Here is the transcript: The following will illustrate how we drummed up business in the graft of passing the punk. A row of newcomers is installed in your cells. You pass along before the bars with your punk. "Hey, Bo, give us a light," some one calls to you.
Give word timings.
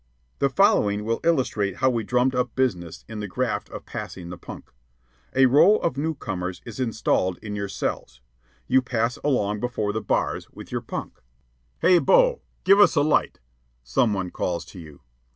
The 0.39 0.49
following 0.49 1.05
will 1.05 1.19
illustrate 1.23 1.75
how 1.75 1.91
we 1.91 2.03
drummed 2.03 2.33
up 2.33 2.55
business 2.55 3.05
in 3.07 3.19
the 3.19 3.27
graft 3.27 3.69
of 3.69 3.85
passing 3.85 4.31
the 4.31 4.35
punk. 4.39 4.71
A 5.35 5.45
row 5.45 5.75
of 5.75 5.95
newcomers 5.95 6.59
is 6.65 6.79
installed 6.79 7.37
in 7.43 7.55
your 7.55 7.69
cells. 7.69 8.19
You 8.65 8.81
pass 8.81 9.17
along 9.23 9.59
before 9.59 9.93
the 9.93 10.01
bars 10.01 10.49
with 10.49 10.71
your 10.71 10.81
punk. 10.81 11.21
"Hey, 11.81 11.99
Bo, 11.99 12.41
give 12.63 12.79
us 12.79 12.95
a 12.95 13.03
light," 13.03 13.39
some 13.83 14.11
one 14.11 14.31
calls 14.31 14.65
to 14.73 14.79
you. 14.79 15.01